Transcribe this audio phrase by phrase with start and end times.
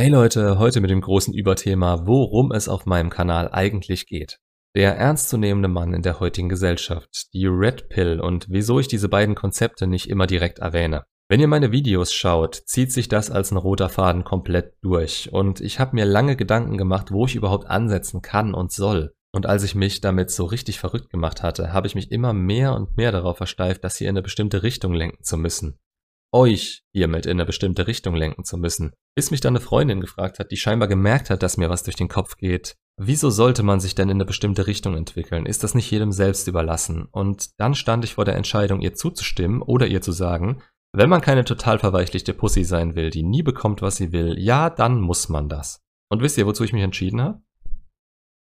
[0.00, 4.38] Hey Leute, heute mit dem großen Überthema, worum es auf meinem Kanal eigentlich geht.
[4.74, 9.34] Der ernstzunehmende Mann in der heutigen Gesellschaft, die Red Pill und wieso ich diese beiden
[9.34, 11.04] Konzepte nicht immer direkt erwähne.
[11.28, 15.60] Wenn ihr meine Videos schaut, zieht sich das als ein roter Faden komplett durch und
[15.60, 19.12] ich habe mir lange Gedanken gemacht, wo ich überhaupt ansetzen kann und soll.
[19.32, 22.74] Und als ich mich damit so richtig verrückt gemacht hatte, habe ich mich immer mehr
[22.74, 25.78] und mehr darauf versteift, das hier in eine bestimmte Richtung lenken zu müssen
[26.32, 28.92] euch hiermit in eine bestimmte Richtung lenken zu müssen.
[29.14, 31.96] Bis mich dann eine Freundin gefragt hat, die scheinbar gemerkt hat, dass mir was durch
[31.96, 32.76] den Kopf geht.
[32.96, 35.46] Wieso sollte man sich denn in eine bestimmte Richtung entwickeln?
[35.46, 37.08] Ist das nicht jedem selbst überlassen?
[37.10, 40.62] Und dann stand ich vor der Entscheidung, ihr zuzustimmen oder ihr zu sagen,
[40.92, 44.70] wenn man keine total verweichlichte Pussy sein will, die nie bekommt, was sie will, ja,
[44.70, 45.80] dann muss man das.
[46.10, 47.42] Und wisst ihr, wozu ich mich entschieden habe?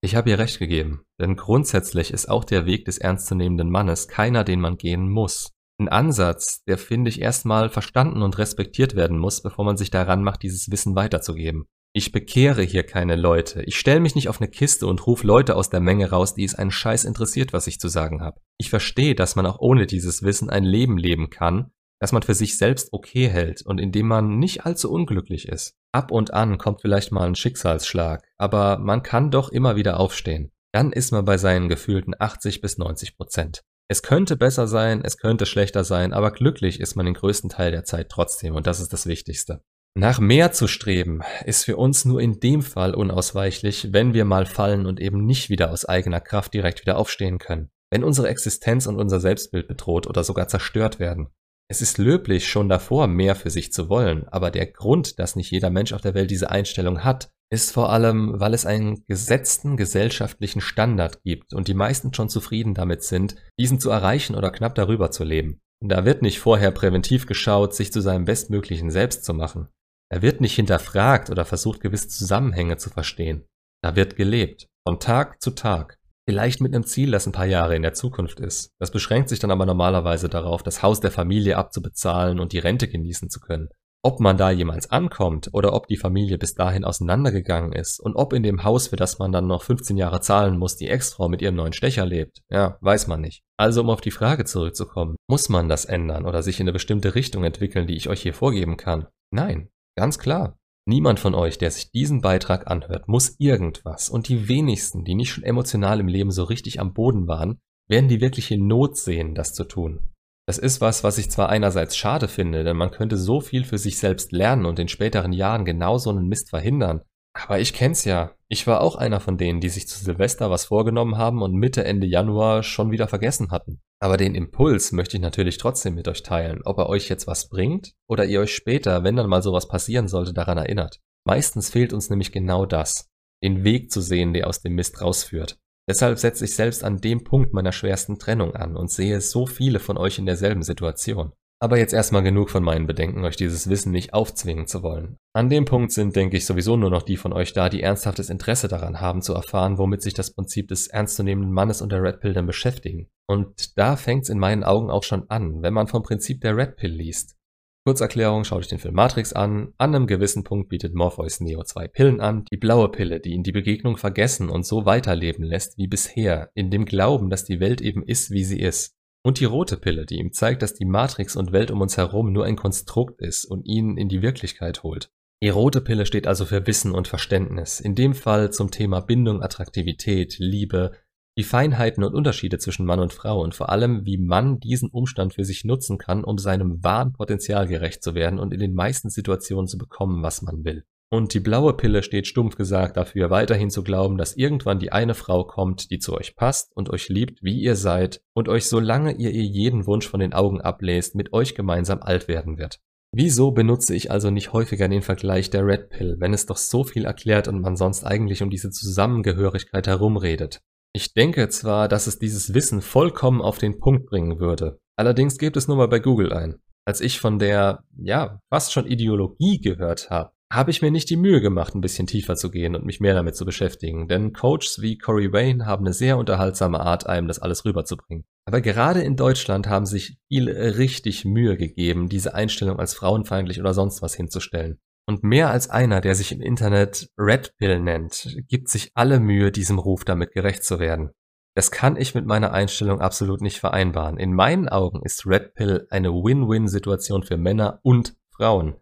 [0.03, 4.43] Ich habe ihr recht gegeben, denn grundsätzlich ist auch der Weg des ernstzunehmenden Mannes keiner,
[4.43, 5.51] den man gehen muss
[5.81, 10.23] ein Ansatz, der, finde ich, erstmal verstanden und respektiert werden muss, bevor man sich daran
[10.23, 11.65] macht, dieses Wissen weiterzugeben.
[11.93, 13.63] Ich bekehre hier keine Leute.
[13.63, 16.45] Ich stelle mich nicht auf eine Kiste und rufe Leute aus der Menge raus, die
[16.45, 18.39] es einen Scheiß interessiert, was ich zu sagen habe.
[18.57, 22.33] Ich verstehe, dass man auch ohne dieses Wissen ein Leben leben kann, das man für
[22.33, 25.75] sich selbst okay hält und in dem man nicht allzu unglücklich ist.
[25.91, 30.51] Ab und an kommt vielleicht mal ein Schicksalsschlag, aber man kann doch immer wieder aufstehen.
[30.71, 33.63] Dann ist man bei seinen gefühlten 80 bis 90 Prozent.
[33.91, 37.71] Es könnte besser sein, es könnte schlechter sein, aber glücklich ist man den größten Teil
[37.71, 39.65] der Zeit trotzdem und das ist das Wichtigste.
[39.95, 44.45] Nach mehr zu streben ist für uns nur in dem Fall unausweichlich, wenn wir mal
[44.45, 47.69] fallen und eben nicht wieder aus eigener Kraft direkt wieder aufstehen können.
[47.89, 51.27] Wenn unsere Existenz und unser Selbstbild bedroht oder sogar zerstört werden.
[51.67, 55.51] Es ist löblich, schon davor mehr für sich zu wollen, aber der Grund, dass nicht
[55.51, 59.75] jeder Mensch auf der Welt diese Einstellung hat, ist vor allem, weil es einen gesetzten
[59.75, 64.73] gesellschaftlichen Standard gibt und die meisten schon zufrieden damit sind, diesen zu erreichen oder knapp
[64.75, 65.59] darüber zu leben.
[65.83, 69.67] Da wird nicht vorher präventiv geschaut, sich zu seinem bestmöglichen Selbst zu machen.
[70.09, 73.45] Da wird nicht hinterfragt oder versucht, gewisse Zusammenhänge zu verstehen.
[73.83, 75.97] Da wird gelebt, von Tag zu Tag.
[76.29, 78.69] Vielleicht mit einem Ziel, das ein paar Jahre in der Zukunft ist.
[78.79, 82.87] Das beschränkt sich dann aber normalerweise darauf, das Haus der Familie abzubezahlen und die Rente
[82.87, 83.69] genießen zu können.
[84.03, 88.33] Ob man da jemals ankommt oder ob die Familie bis dahin auseinandergegangen ist und ob
[88.33, 91.43] in dem Haus, für das man dann noch 15 Jahre zahlen muss, die Ex-Frau mit
[91.43, 93.43] ihrem neuen Stecher lebt, ja, weiß man nicht.
[93.57, 97.13] Also um auf die Frage zurückzukommen, muss man das ändern oder sich in eine bestimmte
[97.13, 99.05] Richtung entwickeln, die ich euch hier vorgeben kann?
[99.31, 100.57] Nein, ganz klar.
[100.87, 104.09] Niemand von euch, der sich diesen Beitrag anhört, muss irgendwas.
[104.09, 108.09] Und die wenigsten, die nicht schon emotional im Leben so richtig am Boden waren, werden
[108.09, 110.10] die wirkliche Not sehen, das zu tun.
[110.51, 113.77] Das ist was, was ich zwar einerseits schade finde, denn man könnte so viel für
[113.77, 117.03] sich selbst lernen und in späteren Jahren genau so einen Mist verhindern.
[117.31, 118.35] Aber ich kenn's ja.
[118.49, 121.85] Ich war auch einer von denen, die sich zu Silvester was vorgenommen haben und Mitte,
[121.85, 123.79] Ende Januar schon wieder vergessen hatten.
[124.01, 127.47] Aber den Impuls möchte ich natürlich trotzdem mit euch teilen, ob er euch jetzt was
[127.47, 130.99] bringt oder ihr euch später, wenn dann mal sowas passieren sollte, daran erinnert.
[131.25, 133.07] Meistens fehlt uns nämlich genau das.
[133.41, 135.60] Den Weg zu sehen, der aus dem Mist rausführt.
[135.89, 139.79] Deshalb setze ich selbst an dem Punkt meiner schwersten Trennung an und sehe so viele
[139.79, 141.33] von euch in derselben Situation.
[141.63, 145.17] Aber jetzt erstmal genug von meinen Bedenken, euch dieses Wissen nicht aufzwingen zu wollen.
[145.33, 148.31] An dem Punkt sind, denke ich, sowieso nur noch die von euch da, die ernsthaftes
[148.31, 152.19] Interesse daran haben zu erfahren, womit sich das Prinzip des ernstzunehmenden Mannes und der Red
[152.19, 153.09] Pill denn beschäftigen.
[153.27, 156.77] Und da fängt's in meinen Augen auch schon an, wenn man vom Prinzip der Red
[156.77, 157.35] Pill liest.
[157.83, 159.73] Kurzerklärung, schaut euch den Film Matrix an.
[159.79, 162.45] An einem gewissen Punkt bietet Morpheus Neo zwei Pillen an.
[162.51, 166.69] Die blaue Pille, die ihn die Begegnung vergessen und so weiterleben lässt wie bisher, in
[166.69, 168.95] dem Glauben, dass die Welt eben ist, wie sie ist.
[169.23, 172.31] Und die rote Pille, die ihm zeigt, dass die Matrix und Welt um uns herum
[172.31, 175.09] nur ein Konstrukt ist und ihn in die Wirklichkeit holt.
[175.43, 179.41] Die rote Pille steht also für Wissen und Verständnis, in dem Fall zum Thema Bindung,
[179.41, 180.91] Attraktivität, Liebe,
[181.37, 185.33] die Feinheiten und Unterschiede zwischen Mann und Frau und vor allem, wie Mann diesen Umstand
[185.33, 189.09] für sich nutzen kann, um seinem wahren Potenzial gerecht zu werden und in den meisten
[189.09, 190.83] Situationen zu bekommen, was man will.
[191.13, 195.13] Und die blaue Pille steht stumpf gesagt dafür, weiterhin zu glauben, dass irgendwann die eine
[195.13, 199.13] Frau kommt, die zu euch passt und euch liebt, wie ihr seid, und euch, solange
[199.13, 202.79] ihr ihr jeden Wunsch von den Augen ablest, mit euch gemeinsam alt werden wird.
[203.13, 206.85] Wieso benutze ich also nicht häufiger den Vergleich der Red Pill, wenn es doch so
[206.85, 210.61] viel erklärt und man sonst eigentlich um diese Zusammengehörigkeit herumredet?
[210.93, 214.79] Ich denke zwar, dass es dieses Wissen vollkommen auf den Punkt bringen würde.
[214.97, 216.59] Allerdings gebt es nur mal bei Google ein.
[216.85, 221.15] Als ich von der, ja, fast schon Ideologie gehört habe, habe ich mir nicht die
[221.15, 224.81] Mühe gemacht, ein bisschen tiefer zu gehen und mich mehr damit zu beschäftigen, denn Coaches
[224.81, 228.25] wie Corey Wayne haben eine sehr unterhaltsame Art, einem das alles rüberzubringen.
[228.45, 233.73] Aber gerade in Deutschland haben sich viele richtig Mühe gegeben, diese Einstellung als frauenfeindlich oder
[233.73, 234.77] sonst was hinzustellen.
[235.07, 239.51] Und mehr als einer, der sich im Internet Red Pill nennt, gibt sich alle Mühe,
[239.51, 241.11] diesem Ruf damit gerecht zu werden.
[241.53, 244.17] Das kann ich mit meiner Einstellung absolut nicht vereinbaren.
[244.17, 248.75] In meinen Augen ist Red Pill eine Win-Win-Situation für Männer und Frauen.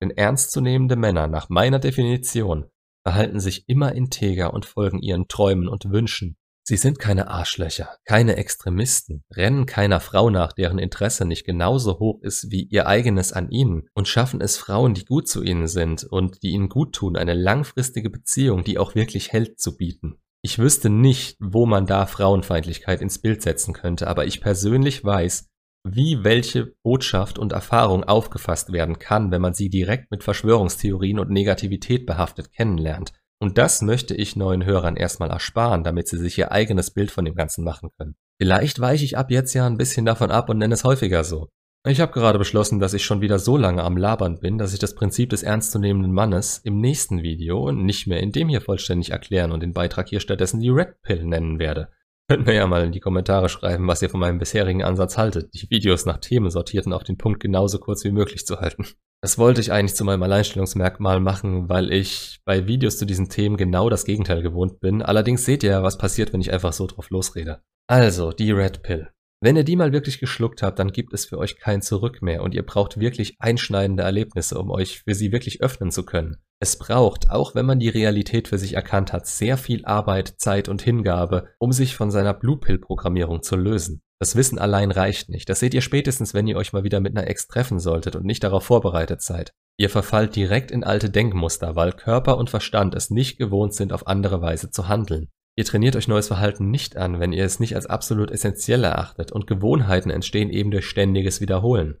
[0.00, 2.70] Denn ernstzunehmende Männer nach meiner Definition
[3.06, 6.38] verhalten sich immer integer und folgen ihren Träumen und Wünschen.
[6.66, 12.22] Sie sind keine Arschlöcher, keine Extremisten, rennen keiner Frau nach, deren Interesse nicht genauso hoch
[12.22, 16.04] ist wie ihr eigenes an ihnen und schaffen es Frauen, die gut zu ihnen sind
[16.04, 20.16] und die ihnen gut tun, eine langfristige Beziehung, die auch wirklich hält, zu bieten.
[20.40, 25.50] Ich wüsste nicht, wo man da Frauenfeindlichkeit ins Bild setzen könnte, aber ich persönlich weiß,
[25.86, 31.30] wie welche Botschaft und Erfahrung aufgefasst werden kann, wenn man sie direkt mit Verschwörungstheorien und
[31.30, 33.12] Negativität behaftet kennenlernt.
[33.44, 37.26] Und das möchte ich neuen Hörern erstmal ersparen, damit sie sich ihr eigenes Bild von
[37.26, 38.16] dem Ganzen machen können.
[38.40, 41.50] Vielleicht weiche ich ab jetzt ja ein bisschen davon ab und nenne es häufiger so.
[41.86, 44.78] Ich habe gerade beschlossen, dass ich schon wieder so lange am Labern bin, dass ich
[44.78, 49.10] das Prinzip des ernstzunehmenden Mannes im nächsten Video und nicht mehr in dem hier vollständig
[49.10, 51.90] erklären und den Beitrag hier stattdessen die Red Pill nennen werde.
[52.26, 55.52] Könnt mir ja mal in die Kommentare schreiben, was ihr von meinem bisherigen Ansatz haltet,
[55.52, 58.86] die Videos nach Themen sortiert und auf den Punkt genauso kurz wie möglich zu halten.
[59.22, 63.56] Das wollte ich eigentlich zu meinem Alleinstellungsmerkmal machen, weil ich bei Videos zu diesen Themen
[63.56, 65.02] genau das Gegenteil gewohnt bin.
[65.02, 67.62] Allerdings seht ihr ja, was passiert, wenn ich einfach so drauf losrede.
[67.86, 69.10] Also, die Red Pill.
[69.44, 72.42] Wenn ihr die mal wirklich geschluckt habt, dann gibt es für euch kein Zurück mehr
[72.42, 76.38] und ihr braucht wirklich einschneidende Erlebnisse, um euch für sie wirklich öffnen zu können.
[76.60, 80.70] Es braucht, auch wenn man die Realität für sich erkannt hat, sehr viel Arbeit, Zeit
[80.70, 84.00] und Hingabe, um sich von seiner Blue Pill Programmierung zu lösen.
[84.18, 85.46] Das Wissen allein reicht nicht.
[85.50, 88.24] Das seht ihr spätestens, wenn ihr euch mal wieder mit einer Ex treffen solltet und
[88.24, 89.52] nicht darauf vorbereitet seid.
[89.76, 94.06] Ihr verfallt direkt in alte Denkmuster, weil Körper und Verstand es nicht gewohnt sind, auf
[94.06, 95.28] andere Weise zu handeln.
[95.56, 99.30] Ihr trainiert euch neues Verhalten nicht an, wenn ihr es nicht als absolut essentiell erachtet
[99.30, 102.00] und Gewohnheiten entstehen eben durch ständiges Wiederholen.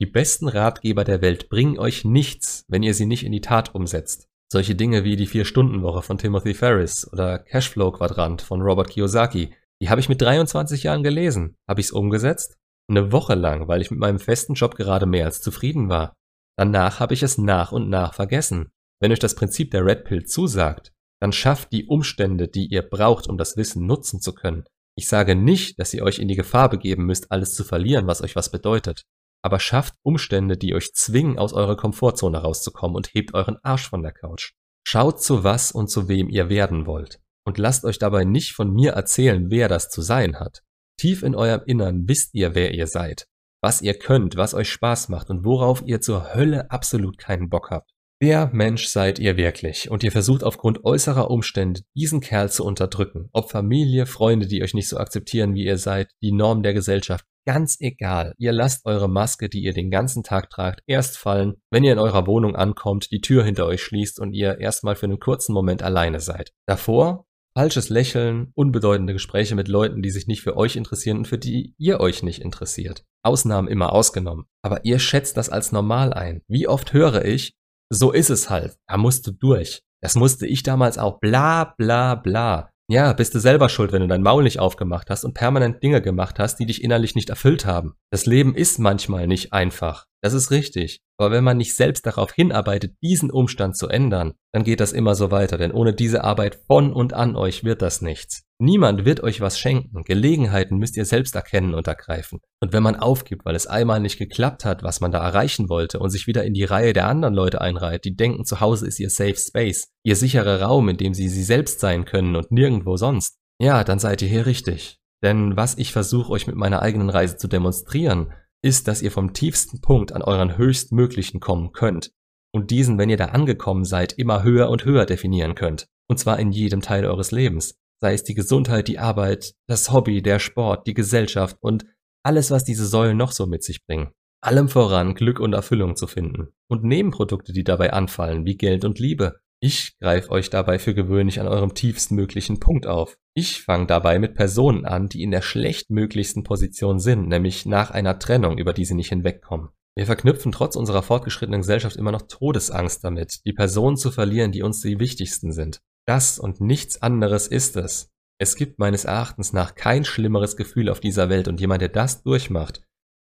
[0.00, 3.74] Die besten Ratgeber der Welt bringen euch nichts, wenn ihr sie nicht in die Tat
[3.74, 4.28] umsetzt.
[4.50, 10.00] Solche Dinge wie die Vier-Stunden-Woche von Timothy Ferris oder Cashflow-Quadrant von Robert Kiyosaki, die habe
[10.00, 11.56] ich mit 23 Jahren gelesen.
[11.68, 12.56] Habe ich es umgesetzt?
[12.88, 16.14] Eine Woche lang, weil ich mit meinem festen Job gerade mehr als zufrieden war.
[16.56, 18.70] Danach habe ich es nach und nach vergessen.
[19.00, 23.28] Wenn euch das Prinzip der Red Pill zusagt, dann schafft die Umstände, die ihr braucht,
[23.28, 24.64] um das Wissen nutzen zu können.
[24.96, 28.22] Ich sage nicht, dass ihr euch in die Gefahr begeben müsst, alles zu verlieren, was
[28.22, 29.02] euch was bedeutet.
[29.42, 34.02] Aber schafft Umstände, die euch zwingen, aus eurer Komfortzone rauszukommen und hebt euren Arsch von
[34.02, 34.52] der Couch.
[34.86, 37.20] Schaut zu was und zu wem ihr werden wollt.
[37.44, 40.62] Und lasst euch dabei nicht von mir erzählen, wer das zu sein hat.
[40.98, 43.28] Tief in eurem Innern wisst ihr, wer ihr seid,
[43.62, 47.70] was ihr könnt, was euch Spaß macht und worauf ihr zur Hölle absolut keinen Bock
[47.70, 47.92] habt.
[48.20, 49.90] Wer Mensch seid ihr wirklich?
[49.92, 53.28] Und ihr versucht aufgrund äußerer Umstände diesen Kerl zu unterdrücken.
[53.32, 57.24] Ob Familie, Freunde, die euch nicht so akzeptieren, wie ihr seid, die Norm der Gesellschaft.
[57.46, 58.34] Ganz egal.
[58.36, 62.00] Ihr lasst eure Maske, die ihr den ganzen Tag tragt, erst fallen, wenn ihr in
[62.00, 65.84] eurer Wohnung ankommt, die Tür hinter euch schließt und ihr erstmal für einen kurzen Moment
[65.84, 66.52] alleine seid.
[66.66, 67.24] Davor
[67.58, 71.74] falsches Lächeln, unbedeutende Gespräche mit Leuten, die sich nicht für euch interessieren und für die
[71.76, 73.04] ihr euch nicht interessiert.
[73.24, 74.44] Ausnahmen immer ausgenommen.
[74.62, 76.42] Aber ihr schätzt das als normal ein.
[76.46, 77.57] Wie oft höre ich,
[77.90, 78.76] so ist es halt.
[78.86, 79.82] Da musst du durch.
[80.00, 81.18] Das musste ich damals auch.
[81.20, 82.70] Bla bla bla.
[82.90, 86.00] Ja, bist du selber schuld, wenn du dein Maul nicht aufgemacht hast und permanent Dinge
[86.00, 87.94] gemacht hast, die dich innerlich nicht erfüllt haben.
[88.10, 90.06] Das Leben ist manchmal nicht einfach.
[90.20, 91.00] Das ist richtig.
[91.16, 95.14] Aber wenn man nicht selbst darauf hinarbeitet, diesen Umstand zu ändern, dann geht das immer
[95.14, 98.44] so weiter, denn ohne diese Arbeit von und an euch wird das nichts.
[98.60, 100.02] Niemand wird euch was schenken.
[100.02, 102.40] Gelegenheiten müsst ihr selbst erkennen und ergreifen.
[102.60, 106.00] Und wenn man aufgibt, weil es einmal nicht geklappt hat, was man da erreichen wollte,
[106.00, 108.98] und sich wieder in die Reihe der anderen Leute einreiht, die denken, zu Hause ist
[108.98, 112.96] ihr Safe Space, ihr sicherer Raum, in dem sie sie selbst sein können und nirgendwo
[112.96, 114.98] sonst, ja, dann seid ihr hier richtig.
[115.22, 119.32] Denn was ich versuche euch mit meiner eigenen Reise zu demonstrieren, ist, dass ihr vom
[119.32, 122.12] tiefsten Punkt an euren höchstmöglichen kommen könnt
[122.52, 125.86] und diesen, wenn ihr da angekommen seid, immer höher und höher definieren könnt.
[126.08, 127.78] Und zwar in jedem Teil eures Lebens.
[128.00, 131.84] Sei es die Gesundheit, die Arbeit, das Hobby, der Sport, die Gesellschaft und
[132.22, 134.12] alles, was diese Säulen noch so mit sich bringen.
[134.40, 136.48] Allem voran Glück und Erfüllung zu finden.
[136.68, 139.40] Und Nebenprodukte, die dabei anfallen, wie Geld und Liebe.
[139.60, 143.18] Ich greife euch dabei für gewöhnlich an eurem tiefstmöglichen Punkt auf.
[143.40, 148.18] Ich fange dabei mit Personen an, die in der schlechtmöglichsten Position sind, nämlich nach einer
[148.18, 149.68] Trennung, über die sie nicht hinwegkommen.
[149.94, 154.62] Wir verknüpfen trotz unserer fortgeschrittenen Gesellschaft immer noch Todesangst damit, die Personen zu verlieren, die
[154.62, 155.78] uns die wichtigsten sind.
[156.04, 158.10] Das und nichts anderes ist es.
[158.40, 162.24] Es gibt meines Erachtens nach kein schlimmeres Gefühl auf dieser Welt und jemand, der das
[162.24, 162.82] durchmacht,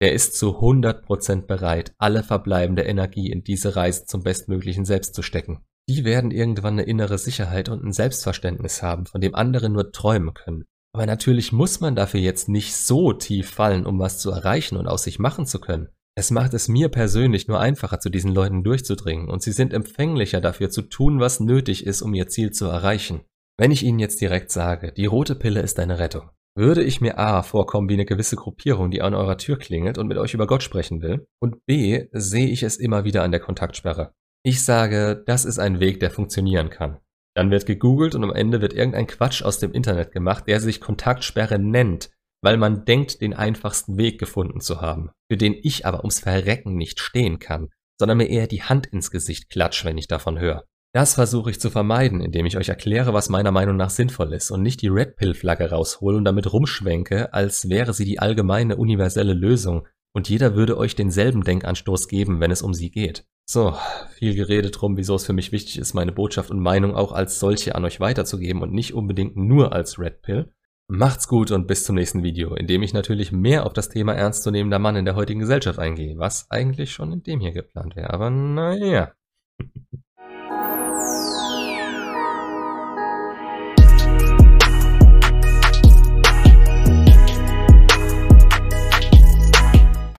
[0.01, 5.21] der ist zu 100% bereit, alle verbleibende Energie in diese Reise zum bestmöglichen Selbst zu
[5.21, 5.63] stecken.
[5.89, 10.33] Die werden irgendwann eine innere Sicherheit und ein Selbstverständnis haben, von dem andere nur träumen
[10.33, 10.65] können.
[10.95, 14.87] Aber natürlich muss man dafür jetzt nicht so tief fallen, um was zu erreichen und
[14.87, 15.89] aus sich machen zu können.
[16.15, 20.41] Es macht es mir persönlich nur einfacher, zu diesen Leuten durchzudringen, und sie sind empfänglicher
[20.41, 23.21] dafür zu tun, was nötig ist, um ihr Ziel zu erreichen.
[23.57, 27.17] Wenn ich Ihnen jetzt direkt sage, die rote Pille ist eine Rettung, würde ich mir
[27.17, 30.45] A vorkommen wie eine gewisse Gruppierung, die an eurer Tür klingelt und mit euch über
[30.45, 31.25] Gott sprechen will.
[31.39, 34.13] Und B sehe ich es immer wieder an der Kontaktsperre.
[34.45, 36.97] Ich sage, das ist ein Weg, der funktionieren kann.
[37.33, 40.81] Dann wird gegoogelt und am Ende wird irgendein Quatsch aus dem Internet gemacht, der sich
[40.81, 42.11] Kontaktsperre nennt,
[42.43, 46.75] weil man denkt, den einfachsten Weg gefunden zu haben, für den ich aber ums Verrecken
[46.75, 50.65] nicht stehen kann, sondern mir eher die Hand ins Gesicht klatsch, wenn ich davon höre.
[50.93, 54.51] Das versuche ich zu vermeiden, indem ich euch erkläre, was meiner Meinung nach sinnvoll ist
[54.51, 58.75] und nicht die Red Pill Flagge raushole und damit rumschwenke, als wäre sie die allgemeine
[58.75, 63.25] universelle Lösung und jeder würde euch denselben Denkanstoß geben, wenn es um sie geht.
[63.45, 63.75] So,
[64.11, 67.39] viel geredet drum, wieso es für mich wichtig ist, meine Botschaft und Meinung auch als
[67.39, 70.53] solche an euch weiterzugeben und nicht unbedingt nur als Red Pill.
[70.87, 74.13] Macht's gut und bis zum nächsten Video, in dem ich natürlich mehr auf das Thema
[74.13, 78.11] ernstzunehmender Mann in der heutigen Gesellschaft eingehe, was eigentlich schon in dem hier geplant wäre,
[78.11, 79.13] aber naja.